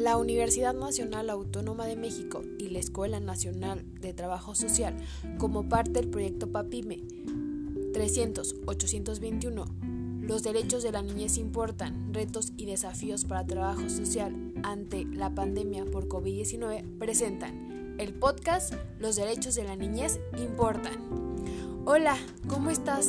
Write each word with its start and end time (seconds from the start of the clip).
La 0.00 0.16
Universidad 0.16 0.72
Nacional 0.72 1.28
Autónoma 1.28 1.84
de 1.84 1.94
México 1.94 2.42
y 2.58 2.70
la 2.70 2.78
Escuela 2.78 3.20
Nacional 3.20 3.84
de 4.00 4.14
Trabajo 4.14 4.54
Social, 4.54 4.96
como 5.36 5.68
parte 5.68 5.90
del 5.90 6.08
proyecto 6.08 6.50
PAPIME 6.50 7.02
300-821, 7.92 10.22
los 10.22 10.42
derechos 10.42 10.82
de 10.82 10.92
la 10.92 11.02
niñez 11.02 11.36
importan, 11.36 12.14
retos 12.14 12.54
y 12.56 12.64
desafíos 12.64 13.26
para 13.26 13.44
trabajo 13.44 13.90
social 13.90 14.54
ante 14.62 15.04
la 15.04 15.34
pandemia 15.34 15.84
por 15.84 16.08
COVID-19 16.08 16.98
presentan 16.98 17.96
el 17.98 18.14
podcast 18.14 18.72
Los 18.98 19.16
derechos 19.16 19.54
de 19.54 19.64
la 19.64 19.76
niñez 19.76 20.18
importan. 20.38 20.94
Hola, 21.84 22.16
¿cómo 22.48 22.70
estás? 22.70 23.06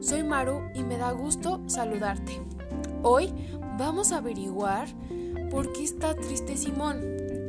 Soy 0.00 0.22
Maru 0.22 0.60
y 0.74 0.82
me 0.82 0.98
da 0.98 1.12
gusto 1.12 1.62
saludarte. 1.66 2.42
Hoy 3.02 3.32
vamos 3.78 4.12
a 4.12 4.18
averiguar 4.18 4.86
por 5.50 5.72
qué 5.72 5.84
está 5.84 6.14
triste 6.14 6.56
Simón. 6.56 7.00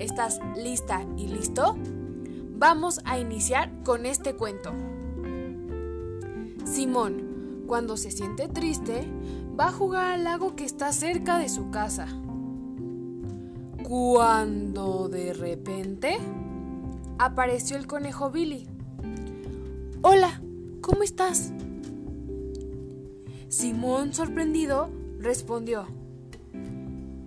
¿Estás 0.00 0.40
lista 0.56 1.06
y 1.16 1.28
listo? 1.28 1.76
Vamos 2.56 3.00
a 3.04 3.18
iniciar 3.18 3.70
con 3.84 4.06
este 4.06 4.34
cuento. 4.34 4.72
Simón, 6.64 7.64
cuando 7.66 7.96
se 7.96 8.10
siente 8.10 8.48
triste, 8.48 9.06
va 9.58 9.68
a 9.68 9.72
jugar 9.72 10.12
al 10.12 10.24
lago 10.24 10.56
que 10.56 10.64
está 10.64 10.92
cerca 10.92 11.38
de 11.38 11.48
su 11.48 11.70
casa. 11.70 12.08
Cuando 13.82 15.08
de 15.08 15.32
repente 15.32 16.18
apareció 17.18 17.76
el 17.76 17.86
conejo 17.86 18.30
Billy. 18.30 18.66
Hola, 20.02 20.40
¿cómo 20.80 21.02
estás? 21.02 21.52
Simón, 23.48 24.12
sorprendido, 24.12 24.90
respondió. 25.18 25.86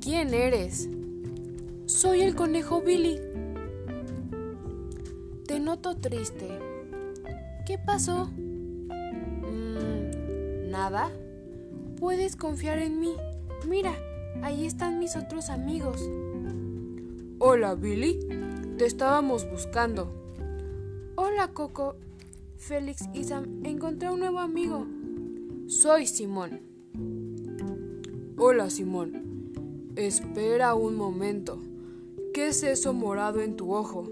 ¿Quién 0.08 0.34
eres? 0.34 0.88
Soy 1.86 2.22
el 2.22 2.34
conejo 2.34 2.82
Billy. 2.82 3.20
Te 5.46 5.60
noto 5.60 5.98
triste. 5.98 6.48
¿Qué 7.66 7.78
pasó? 7.78 8.28
Mm, 8.28 10.70
nada. 10.72 11.12
Puedes 12.00 12.38
confiar 12.38 12.80
en 12.80 13.02
mí. 13.02 13.16
Mira, 13.68 13.98
ahí 14.44 14.66
están 14.66 14.98
mis 14.98 15.18
otros 15.18 15.50
amigos. 15.50 16.02
Hola, 17.40 17.76
Billy. 17.76 18.18
Te 18.78 18.86
estábamos 18.86 19.46
buscando. 19.52 20.14
Hola, 21.18 21.50
Coco. 21.50 21.98
Félix 22.56 23.10
y 23.14 23.26
Sam, 23.26 23.60
encontré 23.66 24.10
un 24.10 24.22
nuevo 24.22 24.40
amigo. 24.40 24.88
Soy 25.68 26.08
Simón. 26.08 26.62
Hola, 28.38 28.70
Simón. 28.70 29.27
Espera 29.98 30.76
un 30.76 30.96
momento. 30.96 31.60
¿Qué 32.32 32.50
es 32.50 32.62
eso 32.62 32.94
morado 32.94 33.42
en 33.42 33.56
tu 33.56 33.74
ojo? 33.74 34.08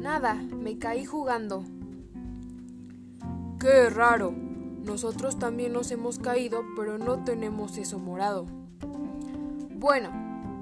Nada, 0.00 0.36
me 0.36 0.78
caí 0.78 1.04
jugando. 1.04 1.64
Qué 3.60 3.90
raro. 3.90 4.32
Nosotros 4.82 5.38
también 5.38 5.74
nos 5.74 5.90
hemos 5.90 6.18
caído, 6.18 6.62
pero 6.76 6.96
no 6.96 7.22
tenemos 7.24 7.76
eso 7.76 7.98
morado. 7.98 8.46
Bueno, 9.76 10.08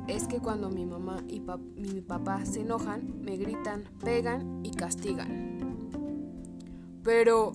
es 0.08 0.26
que 0.26 0.40
cuando 0.40 0.68
mi 0.68 0.84
mamá 0.84 1.22
y 1.28 1.40
mi 1.76 2.00
papá 2.00 2.44
se 2.44 2.62
enojan, 2.62 3.22
me 3.22 3.36
gritan, 3.36 3.84
pegan 4.02 4.62
y 4.64 4.72
castigan. 4.72 5.60
Pero 7.04 7.52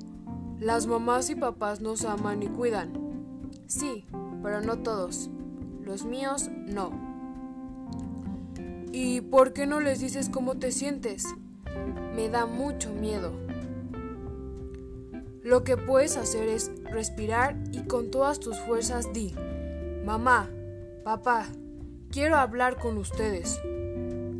las 0.61 0.87
mamás 0.87 1.29
y 1.29 1.35
papás 1.35 1.81
nos 1.81 2.05
aman 2.05 2.41
y 2.41 2.47
cuidan. 2.47 2.93
Sí, 3.67 4.05
pero 4.41 4.61
no 4.61 4.79
todos. 4.79 5.29
Los 5.85 6.05
míos 6.05 6.49
no. 6.65 6.91
¿Y 8.91 9.21
por 9.21 9.53
qué 9.53 9.65
no 9.65 9.79
les 9.79 9.99
dices 9.99 10.29
cómo 10.29 10.55
te 10.55 10.71
sientes? 10.71 11.25
Me 12.15 12.29
da 12.29 12.45
mucho 12.45 12.93
miedo. 12.93 13.31
Lo 15.41 15.63
que 15.63 15.75
puedes 15.75 16.15
hacer 16.15 16.47
es 16.47 16.71
respirar 16.85 17.57
y 17.73 17.83
con 17.83 18.11
todas 18.11 18.39
tus 18.39 18.57
fuerzas 18.59 19.11
di, 19.11 19.33
mamá, 20.05 20.49
papá, 21.03 21.47
quiero 22.09 22.37
hablar 22.37 22.77
con 22.77 22.97
ustedes. 22.97 23.59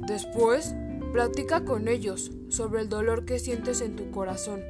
Después, 0.07 0.73
platica 1.11 1.65
con 1.65 1.89
ellos 1.89 2.31
sobre 2.47 2.81
el 2.81 2.89
dolor 2.89 3.25
que 3.25 3.39
sientes 3.39 3.81
en 3.81 3.95
tu 3.95 4.11
corazón 4.11 4.61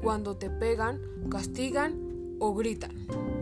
cuando 0.00 0.36
te 0.36 0.48
pegan, 0.48 1.00
castigan 1.28 2.36
o 2.38 2.54
gritan. 2.54 3.39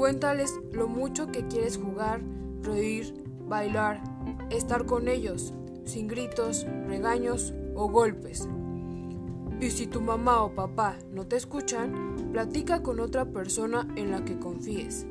Cuéntales 0.00 0.58
lo 0.72 0.88
mucho 0.88 1.30
que 1.30 1.46
quieres 1.46 1.76
jugar, 1.76 2.22
reír, 2.62 3.22
bailar, 3.46 4.02
estar 4.48 4.86
con 4.86 5.08
ellos, 5.08 5.52
sin 5.84 6.08
gritos, 6.08 6.66
regaños 6.86 7.52
o 7.74 7.86
golpes. 7.86 8.48
Y 9.60 9.68
si 9.68 9.86
tu 9.86 10.00
mamá 10.00 10.42
o 10.42 10.54
papá 10.54 10.96
no 11.12 11.26
te 11.26 11.36
escuchan, 11.36 12.16
platica 12.32 12.82
con 12.82 12.98
otra 12.98 13.26
persona 13.26 13.86
en 13.94 14.10
la 14.10 14.24
que 14.24 14.38
confíes. 14.38 15.06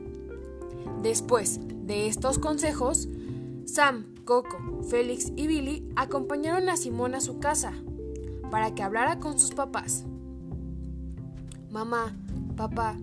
Después 1.03 1.59
de 1.85 2.07
estos 2.07 2.39
consejos, 2.39 3.09
Sam, 3.66 4.16
Coco, 4.25 4.81
Félix 4.89 5.31
y 5.35 5.45
Billy 5.45 5.88
acompañaron 5.97 6.67
a 6.67 6.77
Simón 6.77 7.13
a 7.13 7.21
su 7.21 7.38
casa 7.38 7.73
para 8.50 8.73
que 8.73 8.81
hablara 8.81 9.19
con 9.19 9.38
sus 9.38 9.51
papás. 9.51 10.06
Mamá, 11.69 12.17
papá, 12.56 12.97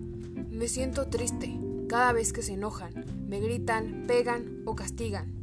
me 0.51 0.67
siento 0.67 1.07
triste 1.07 1.57
cada 1.87 2.13
vez 2.13 2.33
que 2.33 2.41
se 2.41 2.53
enojan, 2.53 2.93
me 3.27 3.39
gritan, 3.39 4.05
pegan 4.07 4.61
o 4.65 4.75
castigan. 4.75 5.33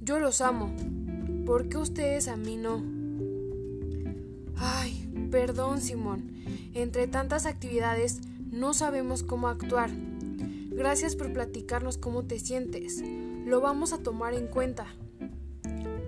Yo 0.00 0.18
los 0.18 0.40
amo. 0.40 0.74
¿Por 1.44 1.68
qué 1.68 1.76
ustedes 1.76 2.28
a 2.28 2.36
mí 2.36 2.56
no? 2.56 2.82
Ay, 4.56 5.28
perdón, 5.30 5.80
Simón. 5.80 6.32
Entre 6.74 7.06
tantas 7.06 7.46
actividades 7.46 8.20
no 8.50 8.74
sabemos 8.74 9.22
cómo 9.22 9.48
actuar. 9.48 9.90
Gracias 10.70 11.16
por 11.16 11.32
platicarnos 11.32 11.98
cómo 11.98 12.24
te 12.24 12.38
sientes. 12.38 13.02
Lo 13.44 13.60
vamos 13.60 13.92
a 13.92 13.98
tomar 13.98 14.34
en 14.34 14.46
cuenta. 14.46 14.86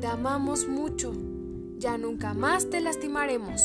Te 0.01 0.07
amamos 0.07 0.69
mucho. 0.69 1.13
Ya 1.79 1.99
nunca 1.99 2.35
más 2.35 2.69
te 2.71 2.81
lastimaremos. 2.81 3.63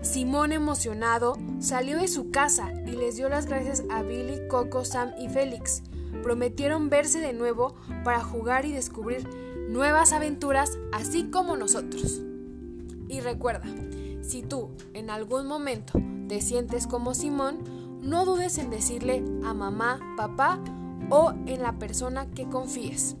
Simón 0.00 0.52
emocionado 0.52 1.36
salió 1.58 1.98
de 1.98 2.08
su 2.08 2.30
casa 2.30 2.72
y 2.86 2.92
les 2.92 3.16
dio 3.16 3.28
las 3.28 3.46
gracias 3.46 3.82
a 3.90 4.02
Billy, 4.02 4.46
Coco, 4.48 4.84
Sam 4.84 5.12
y 5.18 5.28
Félix. 5.28 5.82
Prometieron 6.22 6.88
verse 6.88 7.20
de 7.20 7.32
nuevo 7.32 7.74
para 8.04 8.22
jugar 8.22 8.64
y 8.64 8.72
descubrir 8.72 9.28
nuevas 9.68 10.12
aventuras 10.12 10.78
así 10.92 11.24
como 11.24 11.56
nosotros. 11.56 12.20
Y 13.08 13.20
recuerda, 13.20 13.66
si 14.22 14.42
tú 14.42 14.70
en 14.94 15.10
algún 15.10 15.46
momento 15.46 16.00
te 16.28 16.40
sientes 16.40 16.86
como 16.86 17.14
Simón, 17.14 17.58
no 18.02 18.24
dudes 18.24 18.58
en 18.58 18.70
decirle 18.70 19.24
a 19.44 19.54
mamá, 19.54 20.00
papá 20.16 20.60
o 21.10 21.32
en 21.46 21.62
la 21.62 21.78
persona 21.78 22.30
que 22.30 22.48
confíes. 22.48 23.16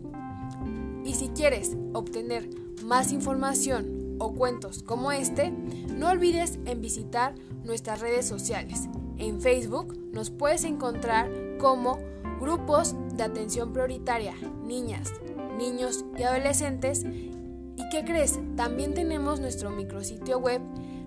Y 1.04 1.14
si 1.14 1.28
quieres 1.28 1.76
obtener 1.94 2.48
más 2.84 3.12
información 3.12 3.97
o 4.18 4.34
cuentos 4.34 4.82
como 4.82 5.12
este, 5.12 5.50
no 5.50 6.08
olvides 6.08 6.58
en 6.64 6.80
visitar 6.80 7.34
nuestras 7.64 8.00
redes 8.00 8.26
sociales. 8.26 8.88
En 9.18 9.40
Facebook 9.40 9.96
nos 10.12 10.30
puedes 10.30 10.64
encontrar 10.64 11.30
como 11.58 11.98
Grupos 12.40 12.94
de 13.16 13.24
Atención 13.24 13.72
Prioritaria, 13.72 14.34
Niñas, 14.64 15.12
Niños 15.58 16.04
y 16.16 16.22
Adolescentes. 16.22 17.04
¿Y 17.04 17.88
qué 17.90 18.04
crees? 18.04 18.38
También 18.56 18.94
tenemos 18.94 19.40
nuestro 19.40 19.70
micrositio 19.70 20.38
web 20.38 20.62